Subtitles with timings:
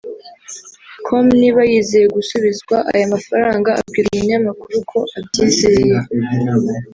[1.05, 5.95] com niba yizeye gusubizwa aya mafaranga abwira umunyamakuru ko abyizeye